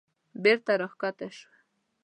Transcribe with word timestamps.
بېرته 0.43 0.71
راکښته 0.81 1.27
شوه. 1.37 1.57